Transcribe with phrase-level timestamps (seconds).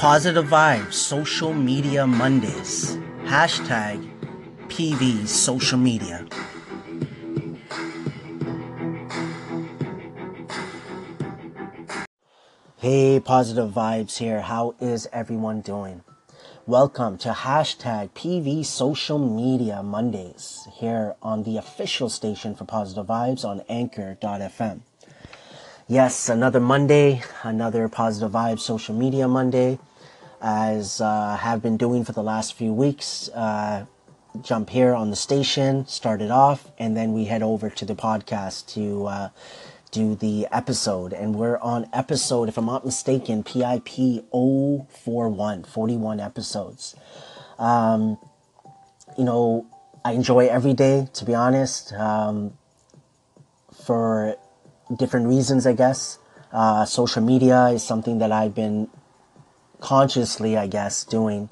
[0.00, 2.96] Positive Vibes Social Media Mondays.
[3.24, 4.00] Hashtag
[4.68, 6.26] PV Social Media.
[12.78, 14.40] Hey, Positive Vibes here.
[14.40, 16.02] How is everyone doing?
[16.66, 23.44] Welcome to hashtag PV Social Media Mondays here on the official station for Positive Vibes
[23.44, 24.80] on Anchor.fm.
[25.88, 29.78] Yes, another Monday, another Positive Vibes Social Media Monday,
[30.40, 33.28] as uh, have been doing for the last few weeks.
[33.30, 33.86] Uh,
[34.42, 37.94] jump here on the station, start it off, and then we head over to the
[37.94, 39.28] podcast to uh,
[39.90, 41.12] do the episode.
[41.12, 43.88] And we're on episode, if I'm not mistaken, PIP
[44.30, 46.94] 041, 41 episodes.
[47.58, 48.18] Um,
[49.18, 49.66] you know,
[50.04, 52.54] I enjoy every day, to be honest, um,
[53.84, 54.36] for
[54.96, 56.18] different reasons, I guess.
[56.52, 58.88] Uh, social media is something that I've been
[59.80, 61.48] consciously, I guess, doing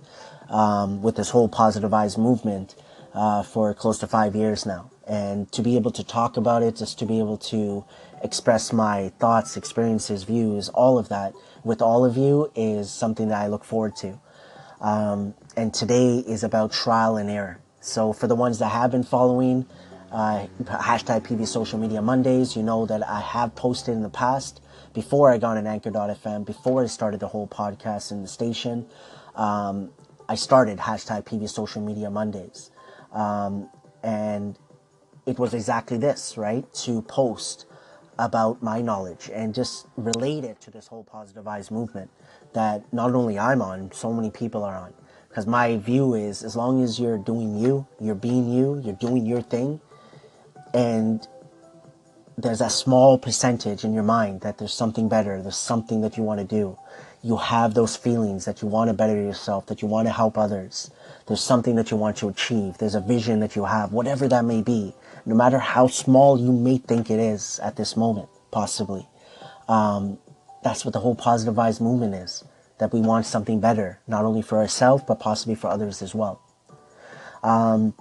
[0.48, 2.74] um, with this whole positive vibes movement
[3.14, 4.90] uh, for close to five years now.
[5.06, 7.84] And to be able to talk about it, just to be able to
[8.22, 11.32] express my thoughts, experiences, views, all of that
[11.64, 14.20] with all of you is something that I look forward to.
[14.80, 17.58] Um, and today is about trial and error.
[17.80, 19.66] So for the ones that have been following,
[20.12, 24.60] uh, hashtag PV Social Media Mondays, you know that I have posted in the past
[24.98, 28.84] before I got on Anchor.fm, before I started the whole podcast in the station.
[29.36, 29.90] Um,
[30.28, 32.72] I started hashtag PV Social Media Mondays.
[33.12, 33.70] Um,
[34.02, 34.58] and
[35.24, 36.64] it was exactly this, right?
[36.82, 37.66] To post
[38.18, 42.10] about my knowledge and just relate it to this whole positive vibes movement
[42.54, 44.92] that not only I'm on, so many people are on.
[45.28, 49.24] Because my view is as long as you're doing you, you're being you, you're doing
[49.24, 49.80] your thing,
[50.74, 51.24] and
[52.38, 56.22] there's a small percentage in your mind that there's something better, there's something that you
[56.22, 56.78] want to do.
[57.22, 60.38] You have those feelings that you want to better yourself, that you want to help
[60.38, 60.90] others.
[61.26, 62.78] There's something that you want to achieve.
[62.78, 64.94] There's a vision that you have, whatever that may be
[65.28, 69.06] no matter how small you may think it is at this moment, possibly.
[69.68, 70.18] Um,
[70.64, 72.44] that's what the whole positive vibes movement is.
[72.78, 76.40] That we want something better, not only for ourselves, but possibly for others as well.
[77.42, 77.92] Um,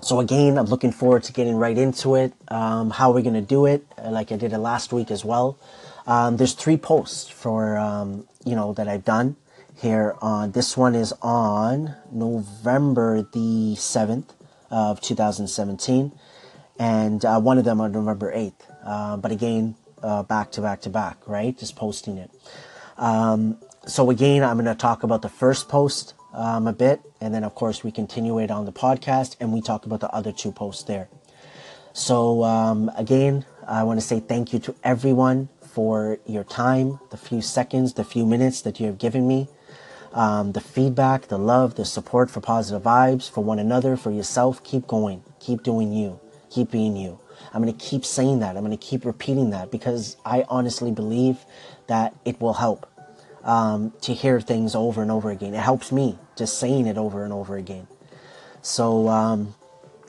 [0.00, 2.32] so again, I'm looking forward to getting right into it.
[2.48, 5.58] Um, how we're gonna do it, like I did it last week as well.
[6.06, 9.36] Um, there's three posts for um, you know that I've done
[9.80, 10.16] here.
[10.22, 14.32] On this one is on November the seventh
[14.70, 16.12] of 2017
[16.78, 18.52] and uh, one of them on November 8th.
[18.84, 21.56] Uh, but again, uh, back to back to back, right?
[21.56, 22.30] Just posting it.
[22.96, 27.34] Um, so again, I'm going to talk about the first post um, a bit, and
[27.34, 30.32] then of course we continue it on the podcast, and we talk about the other
[30.32, 31.08] two posts there.
[31.92, 37.16] So um, again, I want to say thank you to everyone for your time, the
[37.16, 39.48] few seconds, the few minutes that you have given me.
[40.12, 44.62] Um, the feedback, the love, the support for positive vibes, for one another, for yourself.
[44.64, 45.22] Keep going.
[45.38, 46.18] Keep doing you.
[46.50, 47.20] Keep being you.
[47.52, 48.56] I'm going to keep saying that.
[48.56, 51.38] I'm going to keep repeating that because I honestly believe
[51.86, 52.89] that it will help
[53.44, 55.54] um, to hear things over and over again.
[55.54, 57.86] It helps me just saying it over and over again.
[58.62, 59.54] So, um,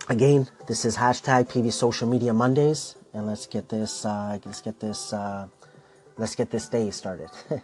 [0.09, 4.06] again, this is hashtag PV Social Media Mondays, and let's get this.
[4.06, 5.14] Uh, let's get this.
[5.14, 5.47] Uh,
[6.18, 7.30] let's get this day started.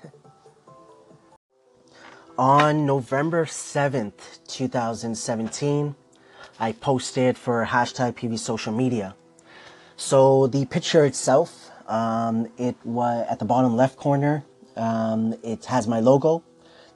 [2.38, 5.96] On November 7th, 2017,
[6.60, 9.16] I posted for hashtag PV social media.
[9.96, 14.44] So the picture itself, um, it was at the bottom left corner.
[14.78, 16.44] Um, it has my logo.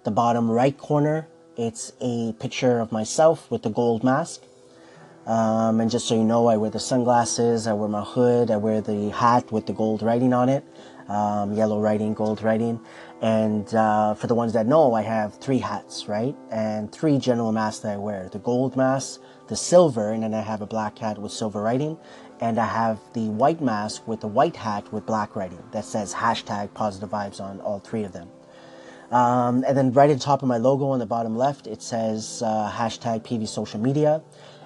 [0.04, 1.28] The bottom right corner,
[1.58, 4.42] it's a picture of myself with the gold mask.
[5.26, 8.58] Um, and just so you know, I wear the sunglasses, I wear my hood, I
[8.58, 10.64] wear the hat with the gold writing on it,
[11.08, 12.80] um, yellow writing, gold writing.
[13.22, 16.36] And uh, for the ones that know, I have three hats, right?
[16.50, 20.42] And three general masks that I wear the gold mask, the silver, and then I
[20.42, 22.00] have a black hat with silver writing,
[22.42, 26.14] and I have the white mask with the white hat with black writing that says
[26.14, 28.28] hashtag positive vibes on all three of them.
[29.12, 31.82] Um, and then right at the top of my logo on the bottom left, it
[31.82, 34.22] says uh, hashtag PV social media.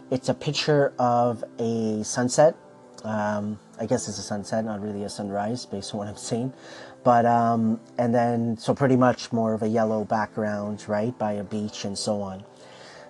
[0.10, 2.56] It's a picture of a sunset.
[3.04, 6.54] Um, I guess it's a sunset, not really a sunrise based on what I'm seeing.
[7.04, 11.44] But, um, and then, so pretty much more of a yellow background, right, by a
[11.44, 12.44] beach and so on.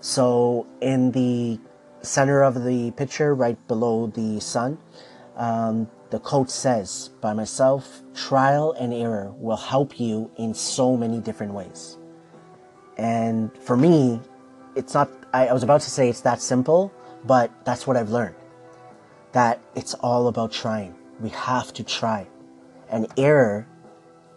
[0.01, 1.59] So in the
[2.05, 4.77] center of the picture, right below the sun,
[5.35, 11.19] um, the quote says, by myself, trial and error will help you in so many
[11.19, 11.97] different ways.
[12.97, 14.21] And for me,
[14.75, 16.93] it's not, I, I was about to say it's that simple,
[17.25, 18.35] but that's what I've learned.
[19.33, 20.95] That it's all about trying.
[21.19, 22.27] We have to try.
[22.89, 23.67] And error,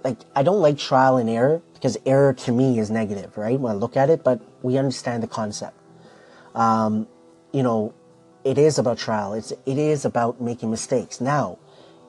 [0.03, 3.59] like I don't like trial and error because error to me is negative, right?
[3.61, 5.77] When I look at it, but we understand the concept.
[6.55, 7.07] Um,
[7.53, 7.95] you know,
[8.45, 9.35] it is about trial.
[9.35, 11.21] It's it is about making mistakes.
[11.21, 11.59] Now,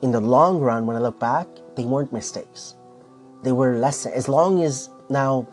[0.02, 1.46] in the long run, when I look back,
[1.76, 2.74] they weren't mistakes.
[3.42, 4.14] They were lessons.
[4.14, 5.48] As long as now,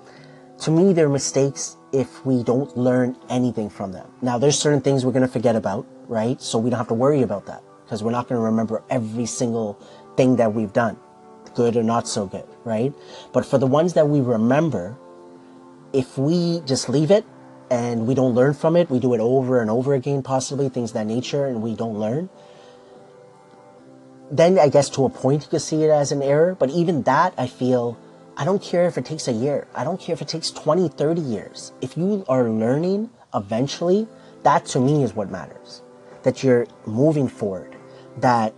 [0.60, 4.08] to me, they're mistakes if we don't learn anything from them.
[4.22, 6.42] Now, there's certain things we're gonna forget about, right?
[6.42, 9.80] So we don't have to worry about that because we're not gonna remember every single
[10.16, 10.98] thing that we've done,
[11.56, 12.94] good or not so good, right?
[13.34, 14.98] But for the ones that we remember,
[15.94, 17.26] if we just leave it
[17.70, 20.94] and we don't learn from it, we do it over and over again, possibly things
[20.94, 22.30] that nature, and we don't learn.
[24.32, 27.04] Then I guess to a point you could see it as an error, but even
[27.04, 27.98] that I feel
[28.40, 29.68] I don't care if it takes a year.
[29.74, 31.72] I don't care if it takes 20, 30 years.
[31.82, 34.08] If you are learning eventually,
[34.44, 35.82] that to me is what matters.
[36.22, 37.76] That you're moving forward.
[38.18, 38.54] That,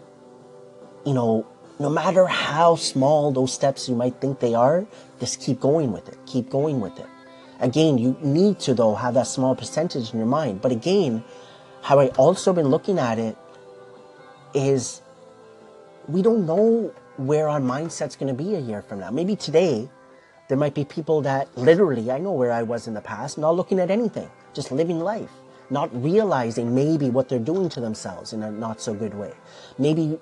[1.05, 1.47] you know,
[1.79, 4.85] no matter how small those steps you might think they are,
[5.21, 6.17] just keep going with it.
[6.25, 7.07] Keep going with it.
[7.59, 10.61] Again, you need to though have that small percentage in your mind.
[10.61, 11.23] But again,
[11.81, 13.37] how I also been looking at it
[14.53, 15.01] is
[16.07, 19.11] we don't know where our mindset's going to be a year from now.
[19.11, 19.89] Maybe today
[20.47, 23.55] there might be people that literally, I know where I was in the past, not
[23.55, 25.29] looking at anything, just living life,
[25.69, 29.33] not realizing maybe what they're doing to themselves in a not so good way.
[29.77, 30.17] Maybe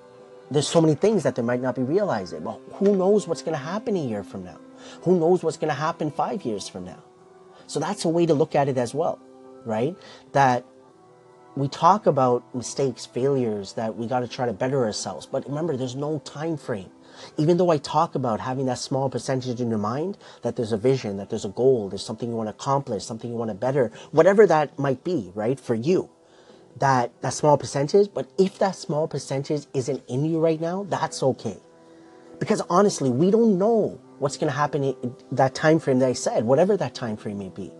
[0.50, 2.42] there's so many things that they might not be realizing.
[2.42, 4.58] Well, who knows what's going to happen a year from now?
[5.02, 7.02] Who knows what's going to happen five years from now?
[7.68, 9.20] So that's a way to look at it as well,
[9.64, 9.94] right?
[10.32, 10.64] That
[11.54, 15.26] we talk about mistakes, failures, that we got to try to better ourselves.
[15.26, 16.90] But remember, there's no time frame.
[17.36, 20.76] Even though I talk about having that small percentage in your mind, that there's a
[20.78, 23.54] vision, that there's a goal, there's something you want to accomplish, something you want to
[23.54, 26.08] better, whatever that might be, right, for you,
[26.78, 28.08] that, that small percentage.
[28.14, 31.58] But if that small percentage isn't in you right now, that's okay.
[32.38, 36.12] Because honestly, we don't know what's going to happen in that time frame that I
[36.12, 37.72] said, whatever that time frame may be.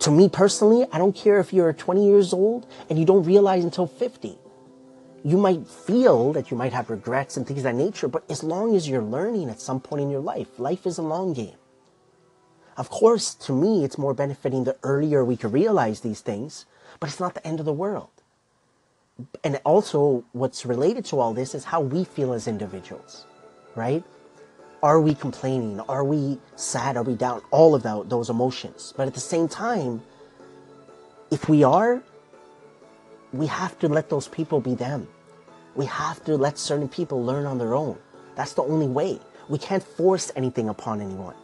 [0.00, 3.64] To me personally, I don't care if you're 20 years old and you don't realize
[3.64, 4.38] until 50.
[5.22, 8.42] You might feel that you might have regrets and things of that nature, but as
[8.42, 11.56] long as you're learning at some point in your life, life is a long game.
[12.78, 16.64] Of course, to me, it's more benefiting the earlier we can realize these things,
[16.98, 18.08] but it's not the end of the world.
[19.44, 23.26] And also, what's related to all this is how we feel as individuals,
[23.74, 24.02] right?
[24.82, 25.80] Are we complaining?
[25.80, 26.96] Are we sad?
[26.96, 27.42] Are we down?
[27.50, 28.94] All of that, those emotions.
[28.96, 30.02] But at the same time,
[31.30, 32.02] if we are,
[33.32, 35.06] we have to let those people be them.
[35.74, 37.98] We have to let certain people learn on their own.
[38.36, 39.20] That's the only way.
[39.48, 41.34] We can't force anything upon anyone.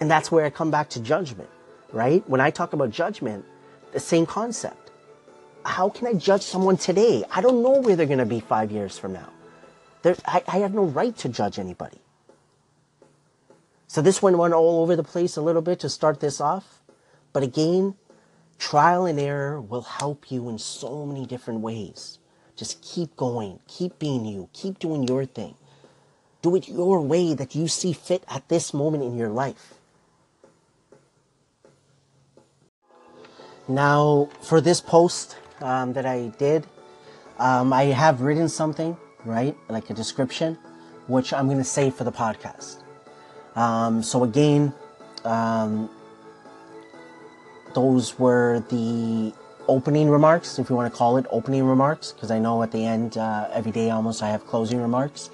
[0.00, 1.48] And that's where I come back to judgment,
[1.92, 2.28] right?
[2.28, 3.44] When I talk about judgment,
[3.92, 4.90] the same concept.
[5.64, 7.24] How can I judge someone today?
[7.30, 9.28] I don't know where they're going to be five years from now.
[10.26, 11.98] I, I have no right to judge anybody.
[13.88, 16.82] So this one went all over the place a little bit to start this off.
[17.32, 17.94] But again,
[18.58, 22.18] trial and error will help you in so many different ways.
[22.56, 25.54] Just keep going, keep being you, keep doing your thing.
[26.42, 29.74] Do it your way that you see fit at this moment in your life.
[33.68, 36.66] Now, for this post um, that I did,
[37.38, 39.56] um, I have written something, right?
[39.68, 40.56] Like a description,
[41.08, 42.85] which I'm going to save for the podcast.
[43.56, 44.72] Um, so again,
[45.24, 45.90] um,
[47.74, 49.32] those were the
[49.66, 52.84] opening remarks, if you want to call it opening remarks, because I know at the
[52.84, 55.30] end, uh, every day almost, I have closing remarks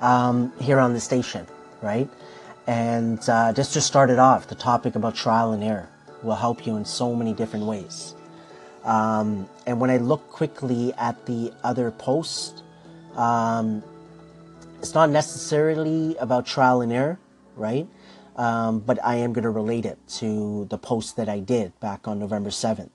[0.00, 1.46] um, here on the station,
[1.80, 2.08] right?
[2.66, 5.88] And uh, just to start it off, the topic about trial and error
[6.22, 8.14] will help you in so many different ways.
[8.84, 12.62] Um, and when I look quickly at the other post,
[13.16, 13.82] um,
[14.78, 17.18] it's not necessarily about trial and error
[17.60, 17.86] right?
[18.36, 22.08] Um, but I am going to relate it to the post that I did back
[22.08, 22.90] on November 7th.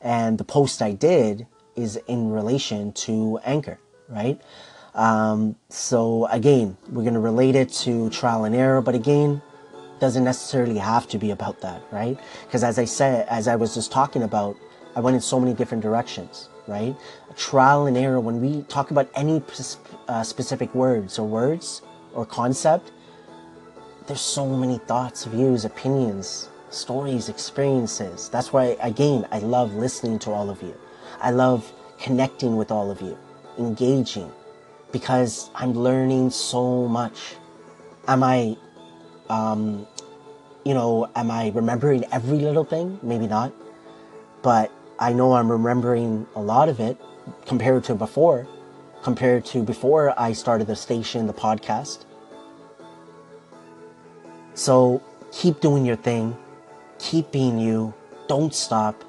[0.00, 1.46] And the post I did
[1.76, 4.40] is in relation to Anchor, right?
[4.94, 9.42] Um, so again, we're going to relate it to trial and error, but again,
[10.00, 12.18] doesn't necessarily have to be about that, right?
[12.46, 14.56] Because as I said, as I was just talking about,
[14.94, 16.96] I went in so many different directions, right?
[17.36, 19.42] Trial and error, when we talk about any
[20.08, 21.82] uh, specific words or words
[22.14, 22.92] or concept,
[24.06, 28.28] there's so many thoughts, views, opinions, stories, experiences.
[28.28, 30.74] That's why, again, I love listening to all of you.
[31.20, 33.18] I love connecting with all of you,
[33.58, 34.30] engaging,
[34.92, 37.34] because I'm learning so much.
[38.06, 38.56] Am I,
[39.28, 39.86] um,
[40.64, 43.00] you know, am I remembering every little thing?
[43.02, 43.52] Maybe not.
[44.42, 44.70] But
[45.00, 46.96] I know I'm remembering a lot of it
[47.44, 48.46] compared to before,
[49.02, 52.05] compared to before I started the station, the podcast
[54.56, 56.34] So keep doing your thing,
[56.98, 57.92] keep being you,
[58.26, 59.04] don't stop.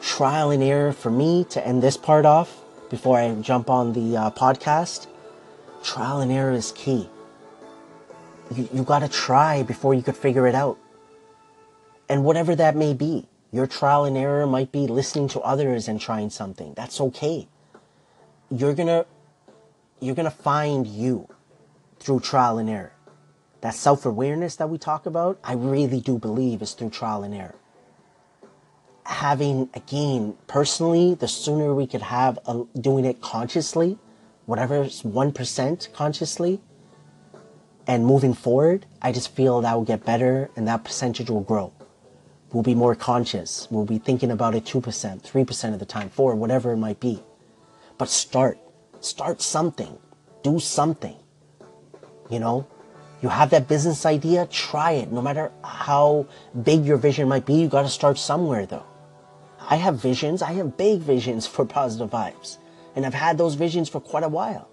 [0.00, 2.56] Trial and error for me to end this part off
[2.88, 5.08] before I jump on the uh, podcast.
[5.82, 7.08] Trial and error is key.
[8.54, 10.78] You, you gotta try before you could figure it out.
[12.08, 16.00] And whatever that may be, your trial and error might be listening to others and
[16.00, 16.74] trying something.
[16.74, 17.48] That's okay.
[18.52, 19.04] You're gonna,
[19.98, 21.28] you're gonna find you
[21.98, 22.92] through trial and error.
[23.60, 27.34] That self awareness that we talk about, I really do believe is through trial and
[27.34, 27.56] error.
[29.04, 33.98] Having, again, personally, the sooner we could have a, doing it consciously,
[34.46, 36.60] whatever's 1% consciously,
[37.86, 41.72] and moving forward, I just feel that will get better and that percentage will grow.
[42.52, 43.66] We'll be more conscious.
[43.70, 47.22] We'll be thinking about it 2%, 3% of the time, 4, whatever it might be.
[47.96, 48.58] But start.
[49.00, 49.98] Start something.
[50.42, 51.16] Do something.
[52.30, 52.66] You know,
[53.20, 55.10] you have that business idea, try it.
[55.10, 56.26] No matter how
[56.62, 58.86] big your vision might be, you got to start somewhere though.
[59.60, 62.58] I have visions, I have big visions for positive vibes.
[62.94, 64.68] And I've had those visions for quite a while.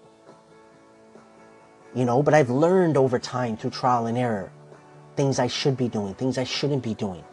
[1.94, 4.52] You know, but I've learned over time through trial and error
[5.16, 7.24] things I should be doing, things I shouldn't be doing.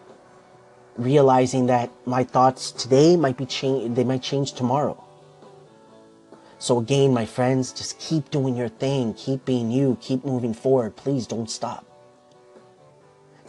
[0.97, 5.03] Realizing that my thoughts today might be changed, they might change tomorrow.
[6.63, 9.15] So again, my friends, just keep doing your thing.
[9.15, 9.97] Keep being you.
[9.99, 10.95] Keep moving forward.
[10.95, 11.85] Please don't stop.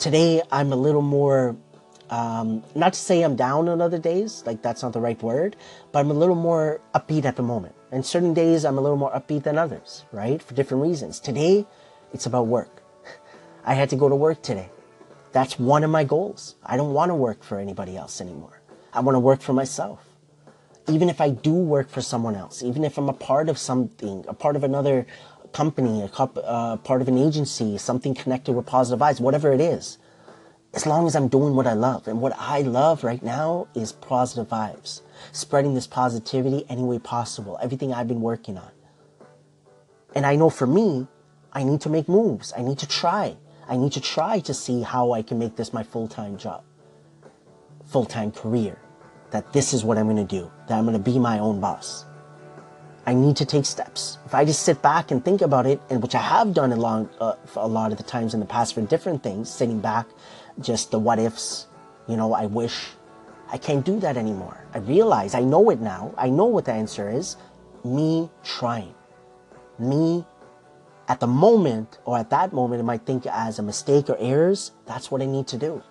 [0.01, 1.55] Today, I'm a little more,
[2.11, 5.55] um, not to say I'm down on other days, like that's not the right word,
[5.93, 7.77] but I'm a little more upbeat at the moment.
[7.93, 10.43] And certain days, I'm a little more upbeat than others, right?
[10.43, 11.21] For different reasons.
[11.21, 11.67] Today,
[12.13, 12.83] it's about work.
[13.65, 14.71] I had to go to work today.
[15.31, 16.57] That's one of my goals.
[16.67, 18.61] I don't want to work for anybody else anymore.
[18.93, 20.14] I want to work for myself
[20.89, 24.25] even if I do work for someone else, even if I'm a part of something,
[24.29, 25.07] a part of another
[25.53, 29.99] company, a uh, part of an agency, something connected with positive vibes, whatever it is,
[30.75, 32.07] as long as I'm doing what I love.
[32.07, 35.01] And what I love right now is positive vibes,
[35.33, 38.71] spreading this positivity any way possible, everything I've been working on.
[40.15, 41.07] And I know for me,
[41.53, 42.53] I need to make moves.
[42.57, 43.37] I need to try.
[43.69, 46.63] I need to try to see how I can make this my full time job,
[47.87, 48.77] full time career
[49.31, 51.61] that this is what I'm going to do, that I'm going to be my own
[51.61, 52.05] boss.
[53.07, 54.19] I need to take steps.
[54.25, 56.77] If I just sit back and think about it, and which I have done a,
[56.77, 60.07] long, uh, a lot of the times in the past for different things, sitting back,
[60.61, 61.67] just the what ifs,
[62.09, 62.87] you know, I wish,
[63.53, 64.65] I can't do that anymore.
[64.73, 66.15] I realize, I know it now.
[66.17, 67.37] I know what the answer is.
[67.85, 68.95] Me trying.
[69.79, 70.25] Me
[71.09, 74.73] at the moment, or at that moment, it might think as a mistake or errors.
[74.87, 75.83] That's what I need to do.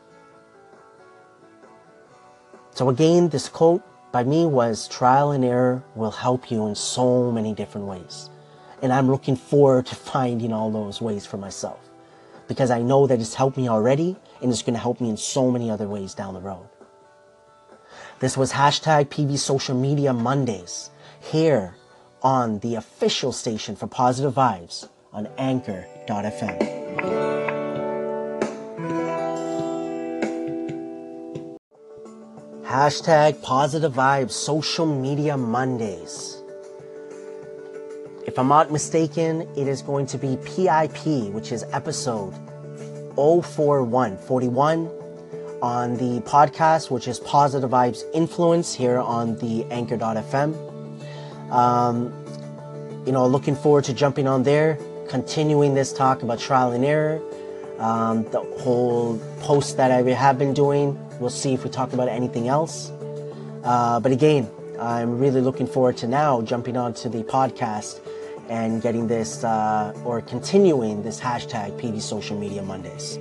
[2.74, 7.32] So again, this quote by me was trial and error will help you in so
[7.32, 8.32] many different ways.
[8.82, 11.80] And I'm looking forward to finding all those ways for myself
[12.48, 15.18] because I know that it's helped me already and it's going to help me in
[15.18, 16.68] so many other ways down the road.
[18.20, 20.90] This was hashtag PV Social Media Mondays
[21.20, 21.76] here
[22.24, 27.53] on the official station for positive vibes on anchor.fm.
[32.74, 36.42] Hashtag positive vibes social media Mondays.
[38.26, 42.34] If I'm not mistaken, it is going to be PIP, which is episode
[43.16, 44.88] 041, 41
[45.62, 51.52] on the podcast, which is Positive Vibes Influence here on the anchor.fm.
[51.52, 52.12] Um,
[53.06, 57.22] you know, looking forward to jumping on there, continuing this talk about trial and error,
[57.78, 62.10] um, the whole post that I have been doing We'll see if we talk about
[62.10, 62.92] anything else.
[63.64, 68.02] Uh, but again, I'm really looking forward to now jumping onto the podcast
[68.50, 73.18] and getting this uh, or continuing this hashtag PV Social Media Mondays.